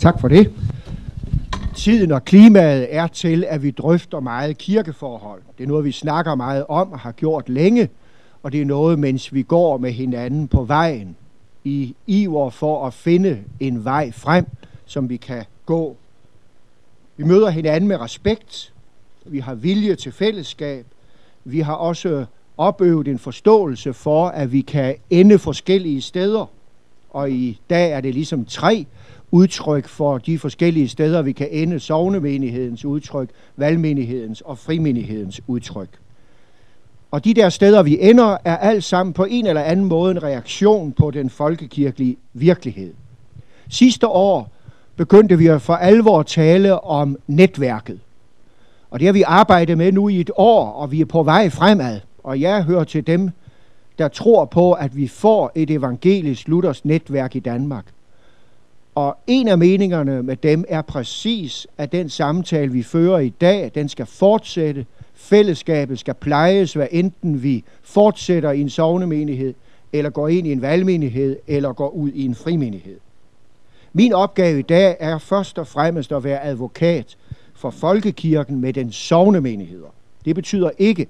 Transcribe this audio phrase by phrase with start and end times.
[0.00, 0.52] Tak for det.
[1.76, 5.42] Tiden og klimaet er til, at vi drøfter meget kirkeforhold.
[5.58, 7.88] Det er noget, vi snakker meget om og har gjort længe,
[8.42, 11.16] og det er noget, mens vi går med hinanden på vejen
[11.64, 14.46] i iver for at finde en vej frem,
[14.86, 15.96] som vi kan gå.
[17.16, 18.72] Vi møder hinanden med respekt,
[19.24, 20.86] vi har vilje til fællesskab,
[21.44, 22.24] vi har også
[22.56, 26.46] opøvet en forståelse for, at vi kan ende forskellige steder,
[27.10, 28.86] og i dag er det ligesom tre
[29.30, 35.88] udtryk for de forskellige steder, vi kan ende sovnemenighedens udtryk, valgmenighedens og frimenighedens udtryk.
[37.10, 40.22] Og de der steder, vi ender, er alt sammen på en eller anden måde en
[40.22, 42.92] reaktion på den folkekirkelige virkelighed.
[43.68, 44.52] Sidste år
[44.96, 48.00] begyndte vi for alvor at tale om netværket.
[48.90, 51.50] Og det har vi arbejdet med nu i et år, og vi er på vej
[51.50, 52.00] fremad.
[52.24, 53.30] Og jeg hører til dem,
[53.98, 57.84] der tror på, at vi får et evangelisk Luthers netværk i Danmark.
[58.94, 63.70] Og en af meningerne med dem er præcis, at den samtale, vi fører i dag,
[63.74, 64.86] den skal fortsætte.
[65.14, 69.54] Fællesskabet skal plejes, hvad enten vi fortsætter i en sovnemenighed,
[69.92, 72.98] eller går ind i en valgmenighed, eller går ud i en frimenighed.
[73.92, 77.16] Min opgave i dag er først og fremmest at være advokat
[77.54, 79.94] for folkekirken med den sovnemenigheder.
[80.24, 81.06] Det betyder ikke,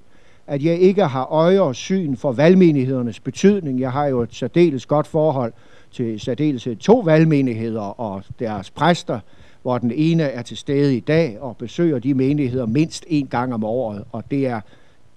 [0.46, 3.80] at jeg ikke har øje og syn for valgmenighedernes betydning.
[3.80, 5.52] Jeg har jo et særdeles godt forhold
[5.92, 9.20] til særdeleshed to valgmenigheder og deres præster,
[9.62, 13.54] hvor den ene er til stede i dag og besøger de menigheder mindst en gang
[13.54, 14.60] om året, og det er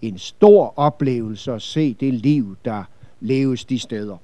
[0.02, 2.84] en stor oplevelse at se det liv, der
[3.20, 4.18] leves de steder.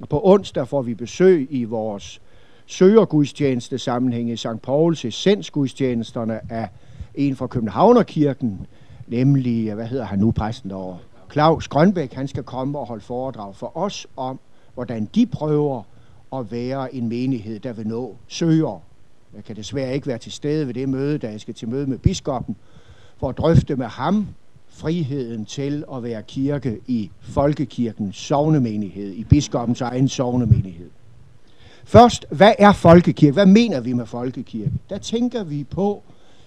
[0.00, 2.20] Og på onsdag får vi besøg i vores
[2.66, 4.62] søgergudstjeneste sammenhæng i St.
[4.62, 6.68] Pauls essensgudstjenesterne af
[7.14, 8.66] en fra Københavnerkirken,
[9.06, 10.98] nemlig, hvad hedder han nu, præsten derovre?
[11.32, 14.40] Claus Grønbæk, han skal komme og holde foredrag for os om,
[14.76, 15.82] hvordan de prøver
[16.32, 18.82] at være en menighed, der vil nå søger.
[19.34, 21.86] Jeg kan desværre ikke være til stede ved det møde, da jeg skal til møde
[21.86, 22.56] med biskoppen,
[23.16, 24.26] for at drøfte med ham
[24.68, 30.90] friheden til at være kirke i folkekirkens sovnemenighed, i biskoppens egen sovnemenighed.
[31.84, 33.32] Først, hvad er folkekirke?
[33.32, 34.72] Hvad mener vi med folkekirke?
[34.90, 36.02] Der tænker vi på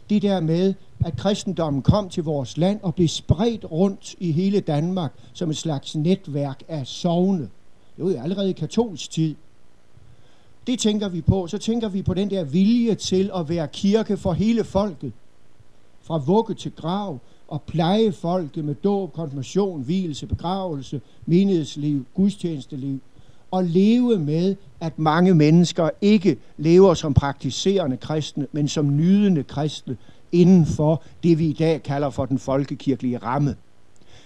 [0.10, 0.74] det der med,
[1.06, 5.58] at kristendommen kom til vores land og blev spredt rundt i hele Danmark som et
[5.58, 7.50] slags netværk af sovne.
[8.00, 9.36] Jo allerede i katolsk tid.
[10.68, 11.48] Det tænker vi på.
[11.48, 15.12] Så tænker vi på den der vilje til at være kirke for hele folket.
[16.02, 23.00] Fra vugge til grav og pleje folket med dåb, konfirmation, hvilelse, begravelse, menighedsliv, gudstjenesteliv.
[23.52, 29.98] Og leve med, at mange mennesker ikke lever som praktiserende kristne, men som nydende kristne
[30.32, 33.56] inden for det, vi i dag kalder for den folkekirkelige ramme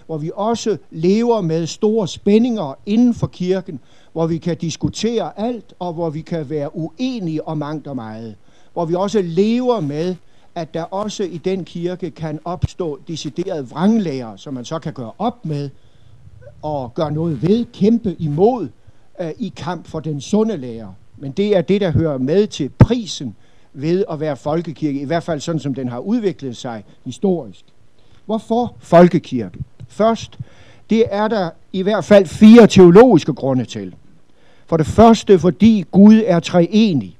[0.06, 3.80] hvor vi også lever med store spændinger inden for kirken,
[4.12, 8.34] hvor vi kan diskutere alt, og hvor vi kan være uenige om mangt og meget.
[8.72, 10.16] Hvor vi også lever med,
[10.54, 15.12] at der også i den kirke kan opstå deciderede vranglærer, som man så kan gøre
[15.18, 15.70] op med
[16.62, 18.68] og gøre noget ved, kæmpe imod
[19.20, 20.92] øh, i kamp for den sunde lærer.
[21.16, 23.36] Men det er det, der hører med til prisen
[23.72, 27.64] ved at være folkekirke, i hvert fald sådan, som den har udviklet sig historisk.
[28.26, 29.58] Hvorfor folkekirke?
[29.94, 30.38] Først,
[30.90, 33.94] det er der i hvert fald fire teologiske grunde til.
[34.66, 37.16] For det første, fordi Gud er treenig,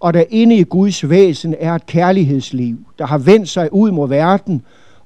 [0.00, 4.08] og der inde i Guds væsen er et kærlighedsliv, der har vendt sig ud mod
[4.08, 4.62] verden,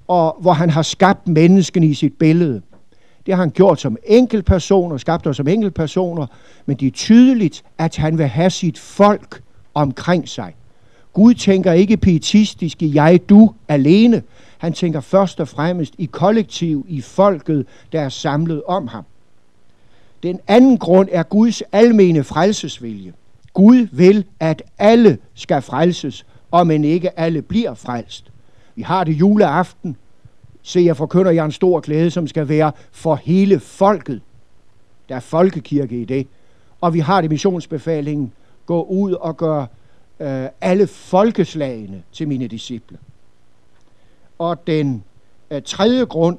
[0.08, 2.62] og hvor han har skabt mennesken i sit billede.
[3.26, 6.26] Det har han gjort som enkeltpersoner, skabt os som enkeltpersoner,
[6.66, 9.42] men det er tydeligt, at han vil have sit folk
[9.74, 10.54] omkring sig.
[11.12, 14.22] Gud tænker ikke pietistisk i jeg-du alene.
[14.58, 19.04] Han tænker først og fremmest i kollektiv, i folket, der er samlet om ham.
[20.22, 23.12] Den anden grund er Guds almene frelsesvilje.
[23.52, 28.32] Gud vil, at alle skal frelses, og men ikke alle bliver frelst.
[28.74, 29.96] Vi har det juleaften.
[30.62, 34.20] Se, jeg forkynder jer en stor glæde, som skal være for hele folket.
[35.08, 36.26] Der er folkekirke i det.
[36.80, 38.32] Og vi har det missionsbefalingen.
[38.66, 39.66] Gå ud og gør
[40.20, 42.98] øh, alle folkeslagene til mine disciple.
[44.38, 45.04] Og den
[45.50, 46.38] øh, tredje grund,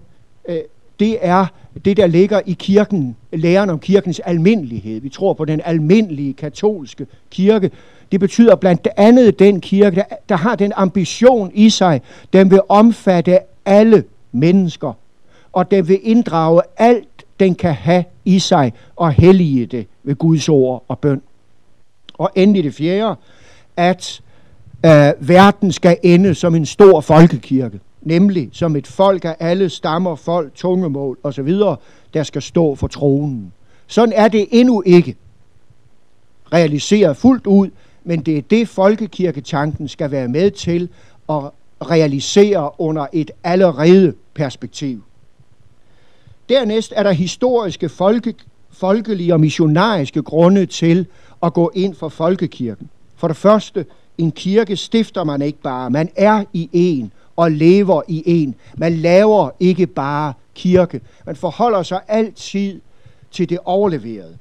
[0.50, 0.60] øh,
[1.00, 1.46] det er
[1.86, 5.02] det, der ligger i kirken, læren om kirkens almindelighed.
[5.02, 7.72] Vi tror på den almindelige katolske kirke.
[8.12, 12.02] Det betyder blandt andet den kirke, der, der har den ambition i sig,
[12.34, 14.94] den vil omfatte alle mennesker,
[15.52, 20.50] og den vil inddrage alt, den kan have i sig, og hellige det ved Guds
[20.50, 21.22] ord og bøn.
[22.14, 23.16] Og endelig det fjerde,
[23.78, 24.22] at
[24.86, 30.16] øh, verden skal ende som en stor folkekirke nemlig som et folk af alle stammer,
[30.16, 31.54] folk, tungemål osv.,
[32.14, 33.54] der skal stå for tronen.
[33.88, 35.16] Sådan er det endnu ikke
[36.54, 37.70] realiseret fuldt ud,
[38.04, 40.90] men det er det, folkekirketanken skal være med til
[41.30, 41.42] at
[41.82, 45.04] realisere under et allerede perspektiv.
[46.50, 48.34] Dernæst er der historiske, folke,
[48.70, 51.06] folkelige og missionariske grunde til
[51.44, 52.90] at gå ind for folkekirken.
[53.16, 53.86] For det første,
[54.18, 55.90] en kirke stifter man ikke bare.
[55.90, 58.56] Man er i en og lever i en.
[58.78, 61.02] Man laver ikke bare kirke.
[61.26, 62.82] Man forholder sig altid
[63.32, 64.38] til det overleverede.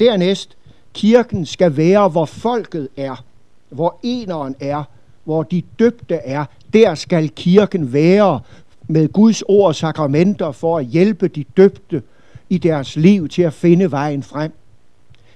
[0.00, 0.56] Dernæst,
[0.94, 3.24] kirken skal være, hvor folket er,
[3.68, 4.84] hvor eneren er,
[5.24, 6.44] hvor de døbte er.
[6.72, 8.40] Der skal kirken være
[8.88, 12.02] med Guds ord og sakramenter for at hjælpe de døbte
[12.50, 14.52] i deres liv til at finde vejen frem.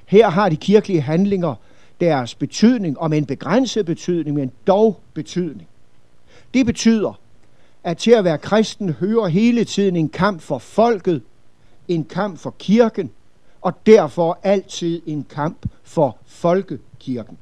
[0.06, 1.54] Her har de kirkelige handlinger
[2.00, 5.68] deres betydning, om en begrænset betydning, men dog betydning.
[6.54, 7.20] Det betyder,
[7.84, 11.22] at til at være kristen hører hele tiden en kamp for folket,
[11.88, 13.10] en kamp for kirken,
[13.60, 17.38] og derfor altid en kamp for folkekirken.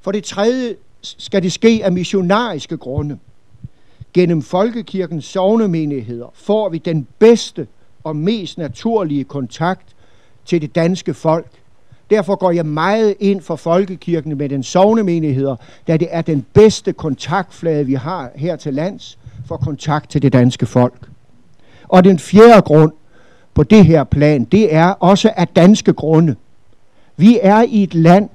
[0.00, 3.18] For det tredje skal det ske af missionariske grunde.
[4.12, 7.66] Gennem folkekirkens sovnemenigheder får vi den bedste
[8.04, 9.96] og mest naturlige kontakt
[10.44, 11.46] til det danske folk.
[12.10, 15.56] Derfor går jeg meget ind for folkekirken med den sovnemenigheder,
[15.88, 20.32] da det er den bedste kontaktflade, vi har her til lands for kontakt til det
[20.32, 21.08] danske folk.
[21.88, 22.92] Og den fjerde grund
[23.54, 26.36] på det her plan, det er også af danske grunde.
[27.16, 28.28] Vi er i et land,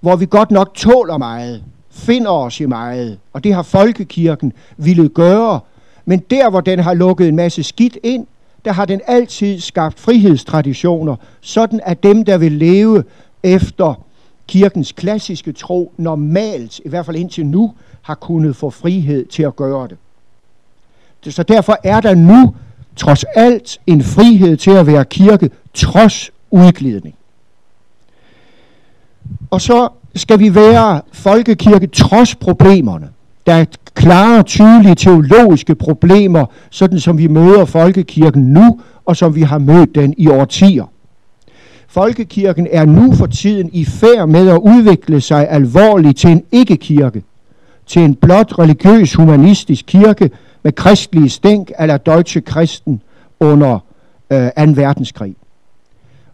[0.00, 5.08] hvor vi godt nok tåler meget, finder os i meget, og det har folkekirken ville
[5.08, 5.60] gøre.
[6.04, 8.26] Men der, hvor den har lukket en masse skidt ind,
[8.68, 13.04] der har den altid skabt frihedstraditioner, sådan at dem, der vil leve
[13.42, 14.04] efter
[14.46, 19.56] kirkens klassiske tro, normalt, i hvert fald indtil nu, har kunnet få frihed til at
[19.56, 21.34] gøre det.
[21.34, 22.54] Så derfor er der nu
[22.96, 27.14] trods alt en frihed til at være kirke, trods udglidning.
[29.50, 33.08] Og så skal vi være folkekirke trods problemerne.
[33.46, 33.64] Der er
[33.98, 39.94] klare, tydelige teologiske problemer, sådan som vi møder folkekirken nu, og som vi har mødt
[39.94, 40.84] den i årtier.
[41.88, 47.22] Folkekirken er nu for tiden i færd med at udvikle sig alvorligt til en ikke-kirke,
[47.86, 50.30] til en blot religiøs humanistisk kirke
[50.62, 53.02] med kristlige stænk eller Deutsche Christen
[53.40, 53.78] under
[54.30, 54.72] øh, 2.
[54.74, 55.34] verdenskrig.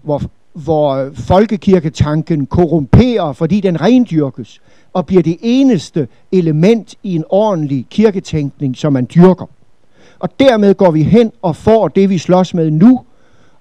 [0.03, 0.23] Hvor,
[0.53, 4.61] hvor folkekirketanken korrumperer, fordi den rendyrkes,
[4.95, 9.47] og bliver det eneste element i en ordentlig kirketænkning, som man dyrker.
[10.19, 13.01] Og dermed går vi hen og får det, vi slås med nu,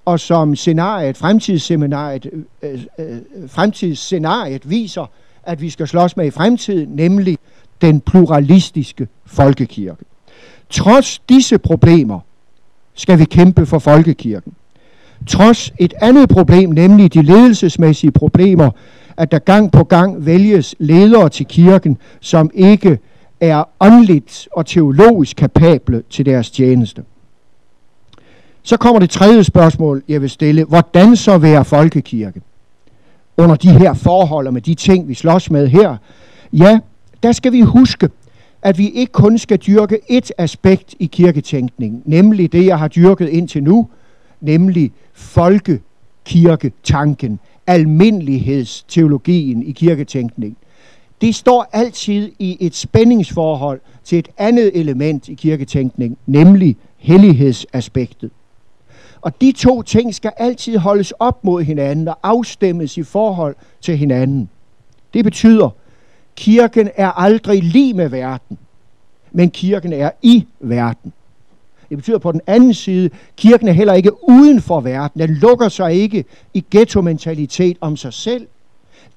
[0.06, 2.28] og som scenariet, fremtidsseminariet,
[2.64, 5.12] øh, øh, fremtidsscenariet viser,
[5.44, 7.38] at vi skal slås med i fremtiden, nemlig
[7.82, 10.06] den pluralistiske folkekirke.
[10.70, 12.20] Trods disse problemer
[12.94, 14.54] skal vi kæmpe for folkekirken.
[15.28, 18.70] Trods et andet problem, nemlig de ledelsesmæssige problemer,
[19.18, 23.00] at der gang på gang vælges ledere til kirken, som ikke
[23.39, 27.04] er åndeligt og teologisk kapable til deres tjeneste.
[28.63, 30.63] Så kommer det tredje spørgsmål, jeg vil stille.
[30.63, 32.42] Hvordan så være folkekirke?
[33.38, 35.98] Under de her forhold og med de ting, vi slås med her.
[36.54, 36.80] Ja,
[37.24, 38.10] der skal vi huske,
[38.62, 43.30] at vi ikke kun skal dyrke et aspekt i kirketænkningen, nemlig det, jeg har dyrket
[43.30, 43.88] indtil nu,
[44.42, 50.57] nemlig folkekirketanken, almindelighedsteologien i kirketænkning.
[51.21, 58.32] Det står altid i et spændingsforhold til et andet element i kirketænkning, nemlig hellighedsaspektet.
[59.22, 63.98] Og de to ting skal altid holdes op mod hinanden og afstemmes i forhold til
[63.98, 64.50] hinanden.
[65.13, 65.70] Det betyder,
[66.36, 68.58] kirken er aldrig lige med verden,
[69.32, 71.13] men kirken er i verden.
[71.94, 75.22] Det betyder på den anden side, kirken er heller ikke uden for verden.
[75.22, 78.48] Den lukker sig ikke i ghetto-mentalitet om sig selv.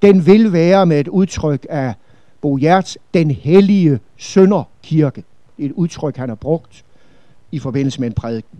[0.02, 1.94] Den vil være med et udtryk af
[2.40, 5.24] Bo Hjerts, den hellige sønderkirke.
[5.58, 6.84] Et udtryk, han har brugt
[7.52, 8.58] i forbindelse med en prædiken.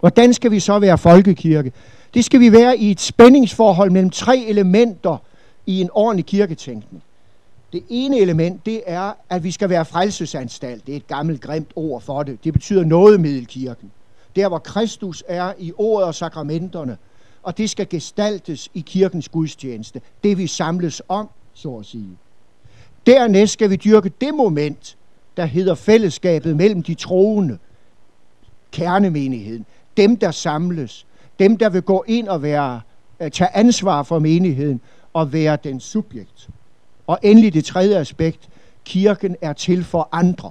[0.00, 1.72] Hvordan skal vi så være folkekirke?
[2.14, 5.16] Det skal vi være i et spændingsforhold mellem tre elementer
[5.66, 7.02] i en ordentlig kirketænkning.
[7.72, 10.86] Det ene element, det er, at vi skal være frelsesanstalt.
[10.86, 12.44] Det er et gammelt, grimt ord for det.
[12.44, 13.90] Det betyder noget middelkirken.
[14.36, 16.96] Der, hvor Kristus er i ordet og sakramenterne.
[17.42, 20.00] Og det skal gestaltes i kirkens gudstjeneste.
[20.24, 22.18] Det vi samles om, så at sige.
[23.06, 24.96] Dernæst skal vi dyrke det moment,
[25.36, 27.58] der hedder fællesskabet mellem de troende,
[28.70, 31.06] kernemenigheden, dem der samles,
[31.38, 32.80] dem der vil gå ind og være,
[33.20, 34.80] øh, tage ansvar for menigheden
[35.12, 36.48] og være den subjekt.
[37.10, 38.48] Og endelig det tredje aspekt,
[38.84, 40.50] kirken er til for andre.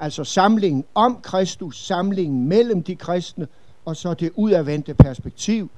[0.00, 3.46] Altså samlingen om Kristus, samlingen mellem de kristne,
[3.84, 5.70] og så det udadvendte perspektiv,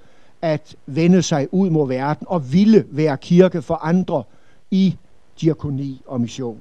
[0.42, 4.22] at vende sig ud mod verden og ville være kirke for andre
[4.70, 4.96] i
[5.40, 6.60] diakoni og mission.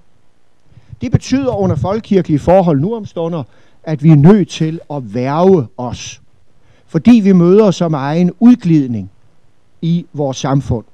[1.02, 3.44] Det betyder under folkekirkelige forhold nu om stunder,
[3.84, 6.22] at vi er nødt til at værve os,
[6.86, 9.12] fordi vi møder som egen udglidning
[9.82, 10.86] i vores samfund.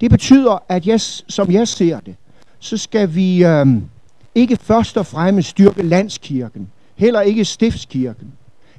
[0.00, 2.16] Det betyder, at jeg, som jeg ser det,
[2.58, 3.66] så skal vi øh,
[4.34, 8.32] ikke først og fremmest styrke landskirken, heller ikke stiftskirken,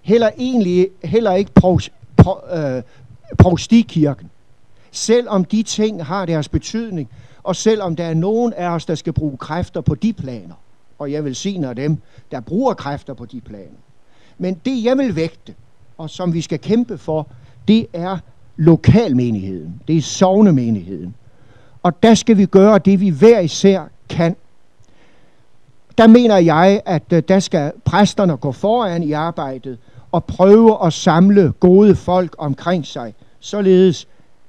[0.03, 2.83] heller, egentlig, heller ikke provs, pro, øh,
[3.37, 4.29] provstikirken.
[4.91, 7.09] Selvom de ting har deres betydning,
[7.43, 10.55] og selvom der er nogen af os, der skal bruge kræfter på de planer,
[10.99, 11.97] og jeg vil sige af dem,
[12.31, 13.77] der bruger kræfter på de planer.
[14.37, 15.53] Men det, jeg vil vægte,
[15.97, 17.27] og som vi skal kæmpe for,
[17.67, 18.17] det er
[18.57, 19.81] lokalmenigheden.
[19.87, 21.15] Det er sovnemenigheden.
[21.83, 24.35] Og der skal vi gøre det, vi hver især kan.
[25.97, 29.77] Der mener jeg, at øh, der skal præsterne gå foran i arbejdet
[30.11, 34.07] og prøve at samle gode folk omkring sig, således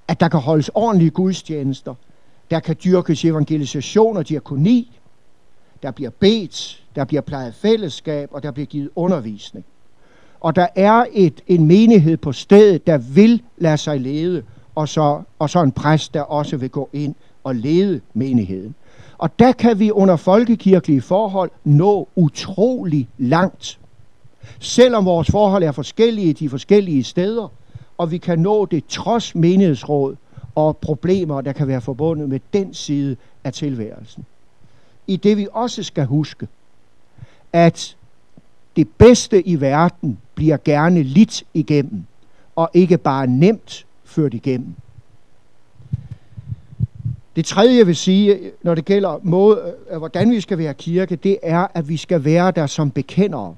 [0.09, 1.95] at der kan holdes ordentlige gudstjenester,
[2.51, 5.01] der kan dyrkes evangelisation og diakoni,
[5.83, 9.65] der bliver bedt, der bliver plejet fællesskab, og der bliver givet undervisning.
[10.41, 14.43] Og der er et, en menighed på stedet, der vil lade sig lede,
[14.75, 17.15] og så, og så en præst, der også vil gå ind
[17.45, 18.75] og lede menigheden.
[19.19, 23.79] Og der kan vi under folkekirkelige forhold nå utrolig langt.
[24.61, 27.53] Selvom vores forhold er forskellige de forskellige steder,
[27.99, 30.17] og vi kan nå det trods menighedsråd
[30.55, 34.25] og problemer, der kan være forbundet med den side af tilværelsen.
[35.07, 36.49] I det vi også skal huske,
[37.53, 37.97] at
[38.77, 42.05] det bedste i verden bliver gerne lidt igennem,
[42.57, 44.75] og ikke bare nemt ført igennem.
[47.37, 51.17] Det tredje, jeg vil sige, når det gælder måde, øh, hvordan vi skal være kirke,
[51.17, 53.55] det er, at vi skal være der som bekendere.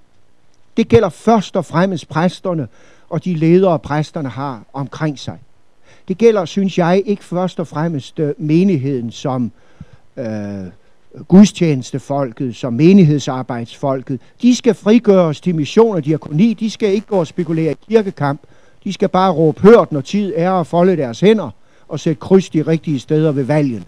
[0.77, 2.69] Det gælder først og fremmest præsterne
[3.11, 5.39] og de ledere, præsterne har omkring sig.
[6.09, 9.53] Det gælder, synes jeg, ikke først og fremmest øh, menigheden som
[10.17, 10.67] øh,
[11.29, 14.21] gudstjenestefolket, som menighedsarbejdsfolket.
[14.43, 16.55] De skal frigøres til mission og diakoni.
[16.55, 18.41] De skal ikke gå og spekulere i kirkekamp.
[18.85, 21.51] De skal bare råbe hørt, når tid er at folde deres hænder
[21.89, 23.85] og sætte kryds de rigtige steder ved valgen.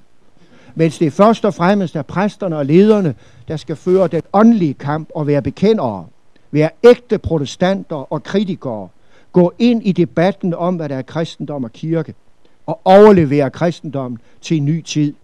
[0.74, 3.14] Mens det er først og fremmest er præsterne og lederne,
[3.48, 6.06] der skal føre den åndelige kamp og være bekendere,
[6.50, 8.88] være ægte protestanter og kritikere,
[9.32, 12.14] gå ind i debatten om, hvad der er kristendom og kirke,
[12.66, 15.14] og overlevere kristendommen til en ny tid.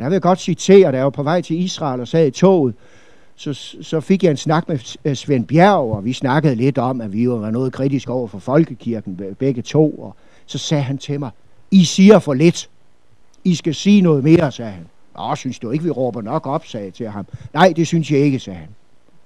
[0.00, 2.26] Og der vil jeg godt citere, da jeg var på vej til Israel og sad
[2.26, 2.74] i toget,
[3.36, 7.00] så, så fik jeg en snak med øh, Svend Bjerg, og vi snakkede lidt om,
[7.00, 10.16] at vi var noget kritisk over for folkekirken, begge to, og
[10.46, 11.30] så sagde han til mig,
[11.70, 12.70] I siger for lidt.
[13.44, 14.86] I skal sige noget mere, sagde han.
[15.16, 17.26] Nå, synes du ikke, vi råber nok op, sagde jeg til ham.
[17.54, 18.68] Nej, det synes jeg ikke, sagde han.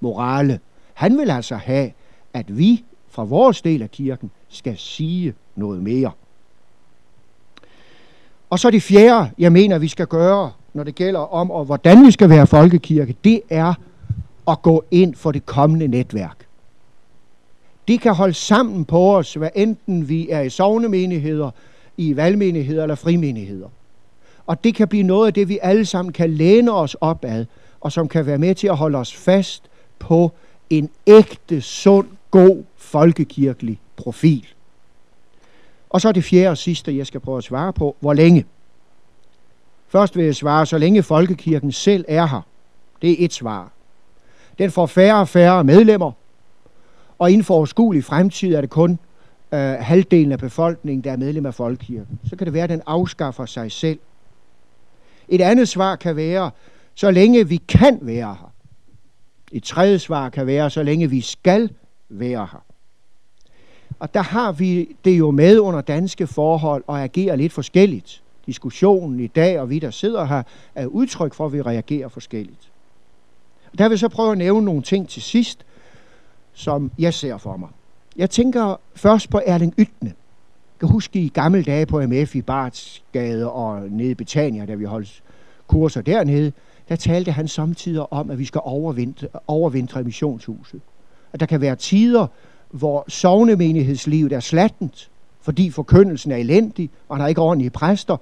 [0.00, 0.60] Morale.
[0.94, 1.90] Han vil altså have,
[2.32, 6.10] at vi fra vores del af kirken skal sige noget mere.
[8.50, 12.06] Og så det fjerde, jeg mener, vi skal gøre, når det gælder om, og hvordan
[12.06, 13.74] vi skal være folkekirke, det er
[14.48, 16.46] at gå ind for det kommende netværk.
[17.88, 21.50] Det kan holde sammen på os, hvad enten vi er i sovnemenigheder,
[21.96, 23.68] i valgmenigheder eller frimenigheder.
[24.46, 27.46] Og det kan blive noget af det, vi alle sammen kan læne os op ad,
[27.80, 29.62] og som kan være med til at holde os fast
[29.98, 30.32] på
[30.70, 34.46] en ægte, sund, god, folkekirkelig profil.
[35.90, 37.96] Og så det fjerde og sidste, jeg skal prøve at svare på.
[38.00, 38.44] Hvor længe?
[39.94, 42.40] Først vil jeg svare, så længe folkekirken selv er her.
[43.02, 43.72] Det er et svar.
[44.58, 46.12] Den får færre og færre medlemmer,
[47.18, 48.98] og inden for overskuelig fremtid er det kun
[49.54, 52.18] øh, halvdelen af befolkningen, der er medlem af folkekirken.
[52.28, 53.98] Så kan det være, at den afskaffer sig selv.
[55.28, 56.50] Et andet svar kan være,
[56.94, 58.52] så længe vi kan være her.
[59.52, 61.70] Et tredje svar kan være, så længe vi skal
[62.08, 62.64] være her.
[63.98, 68.23] Og der har vi det jo med under danske forhold og agerer lidt forskelligt.
[68.46, 70.42] Diskussionen i dag og vi, der sidder her,
[70.74, 72.70] er udtryk for, at vi reagerer forskelligt.
[73.78, 75.64] Der vil jeg så prøve at nævne nogle ting til sidst,
[76.52, 77.68] som jeg ser for mig.
[78.16, 80.12] Jeg tænker først på Erling Ytne.
[80.74, 84.74] Jeg kan huske i gamle dage på MF i Bartsgade og nede i Betania, da
[84.74, 85.22] vi holdt
[85.66, 86.52] kurser dernede,
[86.88, 90.80] der talte han samtidig om, at vi skal overvintre, overvintre missionshuset.
[91.32, 92.26] At der kan være tider,
[92.70, 95.10] hvor sovnemenighedslivet er slattent,
[95.40, 98.16] fordi forkyndelsen er elendig, og der er ikke ordentlige præster.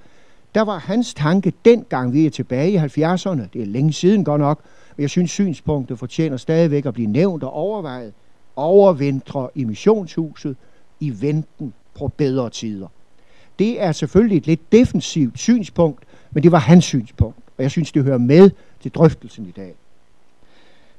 [0.55, 4.41] Der var hans tanke dengang, vi er tilbage i 70'erne, det er længe siden godt
[4.41, 4.61] nok,
[4.97, 8.13] men jeg synes synspunktet fortjener stadigvæk at blive nævnt og overvejet,
[8.57, 10.57] overvintre i missionshuset
[11.01, 12.89] i venten på bedre tider.
[13.59, 17.93] Det er selvfølgelig et lidt defensivt synspunkt, men det var hans synspunkt, og jeg synes,
[17.93, 19.75] det hører med til drøftelsen i dag.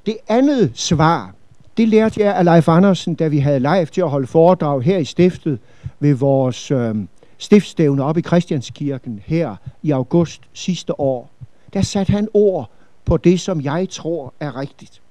[0.05, 1.33] Det andet svar,
[1.77, 4.97] Det lærte jeg af Leif Andersen, da vi havde Leif til at holde foredrag her
[4.97, 5.59] i stiftet
[5.99, 6.95] ved vores øh,
[7.37, 11.29] stiftstævne op i Christianskirken her i august sidste år.
[11.73, 12.69] Der satte han ord
[13.05, 15.01] på det, som jeg tror er rigtigt.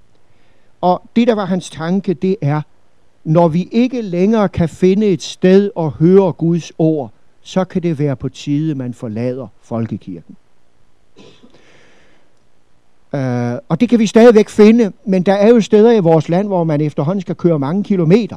[0.81, 2.63] Og det, der var hans tanke, det er,
[3.25, 7.11] når vi ikke længere kan finde et sted og høre Guds ord,
[7.43, 10.37] så kan det være på tide, man forlader folkekirken.
[13.13, 16.49] Uh, og det kan vi stadigvæk finde, men der er jo steder i vores land,
[16.49, 18.37] hvor man efterhånden skal køre mange kilometer.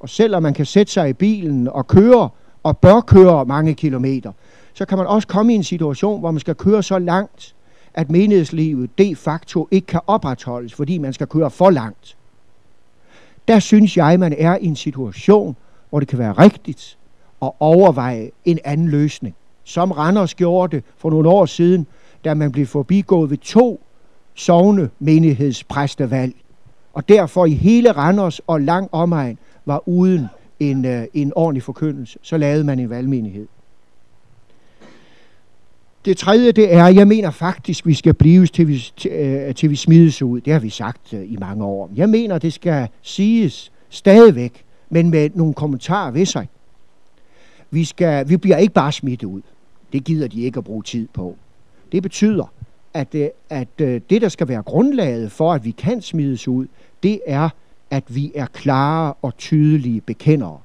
[0.00, 2.28] Og selvom man kan sætte sig i bilen og køre,
[2.62, 4.32] og bør køre mange kilometer,
[4.74, 7.54] så kan man også komme i en situation, hvor man skal køre så langt,
[7.94, 12.16] at menighedslivet de facto ikke kan opretholdes, fordi man skal køre for langt.
[13.48, 15.56] Der synes jeg, man er i en situation,
[15.90, 16.98] hvor det kan være rigtigt
[17.42, 19.34] at overveje en anden løsning.
[19.64, 21.86] Som Randers gjorde det for nogle år siden,
[22.24, 23.80] da man blev forbigået ved to
[24.34, 26.34] sovne menighedspræstevalg.
[26.92, 30.28] Og derfor i hele Randers og lang omegn var uden
[30.60, 32.18] en, uh, en ordentlig forkyndelse.
[32.22, 33.46] Så lavede man en valgmenighed.
[36.04, 39.70] Det tredje, det er, jeg mener faktisk, vi skal blive til vi, til, øh, til
[39.70, 40.40] vi smides ud.
[40.40, 41.90] Det har vi sagt øh, i mange år.
[41.94, 46.48] Jeg mener, det skal siges stadigvæk, men med nogle kommentarer ved sig.
[47.70, 49.40] Vi, skal, vi bliver ikke bare smidt ud.
[49.92, 51.36] Det gider de ikke at bruge tid på.
[51.92, 52.52] Det betyder,
[52.94, 56.66] at, øh, at øh, det, der skal være grundlaget for, at vi kan smides ud,
[57.02, 57.48] det er,
[57.90, 60.58] at vi er klare og tydelige bekendere.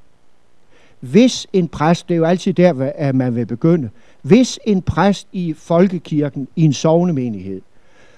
[1.00, 3.90] Hvis en præst, det er jo altid der, at man vil begynde,
[4.22, 7.62] hvis en præst i folkekirken, i en sovnemenighed,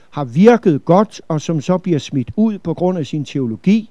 [0.09, 3.89] har virket godt, og som så bliver smidt ud på grund af sin teologi,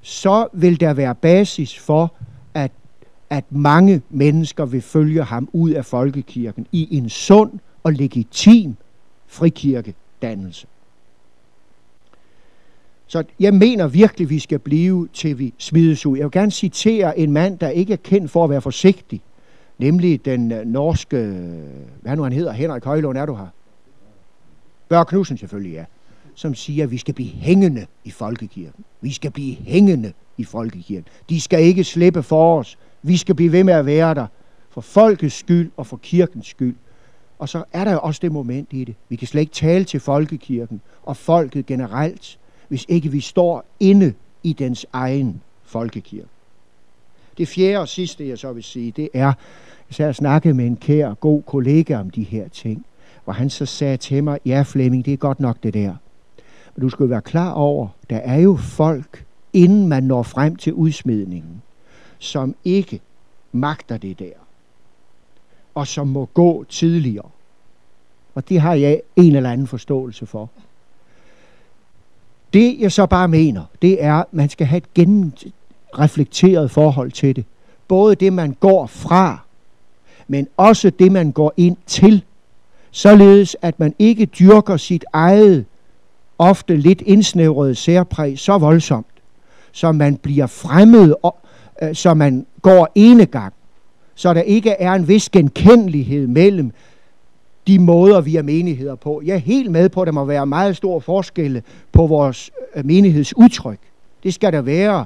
[0.00, 2.14] så vil der være basis for,
[2.54, 2.70] at,
[3.30, 7.52] at mange mennesker vil følge ham ud af folkekirken i en sund
[7.82, 8.76] og legitim
[9.26, 10.66] frikirkedannelse.
[13.12, 16.16] Så jeg mener virkelig, vi skal blive, til vi smides ud.
[16.16, 19.22] Jeg vil gerne citere en mand, der ikke er kendt for at være forsigtig,
[19.78, 21.34] nemlig den øh, norske, øh,
[22.02, 23.46] hvad nu han hedder, Henrik Højlund, er du her?
[24.88, 25.84] Bør Knudsen selvfølgelig, ja.
[26.34, 28.84] Som siger, at vi skal blive hængende i folkekirken.
[29.00, 31.08] Vi skal blive hængende i folkekirken.
[31.28, 32.78] De skal ikke slippe for os.
[33.02, 34.26] Vi skal blive ved med at være der.
[34.70, 36.76] For folkets skyld og for kirkens skyld.
[37.38, 38.94] Og så er der jo også det moment i det.
[39.08, 42.38] Vi kan slet ikke tale til folkekirken og folket generelt,
[42.72, 46.28] hvis ikke vi står inde i dens egen folkekirke.
[47.38, 49.32] Det fjerde og sidste, jeg så vil sige, det er,
[49.98, 52.86] jeg har snakket med en kær, god kollega om de her ting,
[53.24, 55.94] hvor han så sagde til mig, ja Flemming, det er godt nok det der.
[56.74, 60.72] Men du skal være klar over, der er jo folk, inden man når frem til
[60.72, 61.62] udsmidningen,
[62.18, 63.00] som ikke
[63.52, 64.34] magter det der,
[65.74, 67.28] og som må gå tidligere.
[68.34, 70.50] Og det har jeg en eller anden forståelse for.
[72.52, 77.36] Det jeg så bare mener, det er, at man skal have et genreflekteret forhold til
[77.36, 77.44] det.
[77.88, 79.38] Både det, man går fra,
[80.28, 82.24] men også det, man går ind til.
[82.90, 85.64] Således, at man ikke dyrker sit eget,
[86.38, 89.06] ofte lidt indsnævrede særpræg så voldsomt,
[89.72, 91.36] så man bliver fremmed, og,
[91.82, 93.52] øh, så man går enegang.
[94.14, 96.72] Så der ikke er en vis genkendelighed mellem
[97.66, 99.22] de måder, vi er menigheder på.
[99.24, 102.86] Jeg er helt med på, at der må være meget stor forskelle på vores øh,
[102.86, 103.78] menighedsudtryk.
[104.22, 105.04] Det skal der være,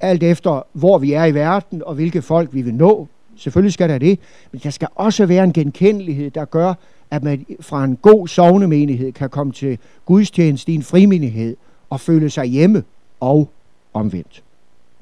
[0.00, 3.08] alt efter hvor vi er i verden, og hvilke folk vi vil nå.
[3.36, 4.18] Selvfølgelig skal der det,
[4.52, 6.74] men der skal også være en genkendelighed, der gør,
[7.10, 11.56] at man fra en god sovnemenighed kan komme til gudstjeneste i en frimenighed
[11.90, 12.82] og føle sig hjemme
[13.20, 13.48] og
[13.94, 14.42] omvendt.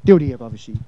[0.06, 0.80] Det var det, jeg godt vil sige.